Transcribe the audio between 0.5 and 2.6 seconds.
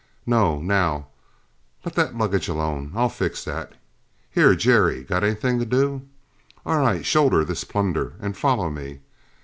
now, let that luggage